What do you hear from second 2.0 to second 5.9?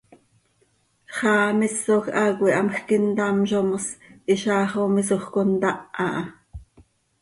haa cöihamjc intamzo mos, hizaax oo misoj oo contáh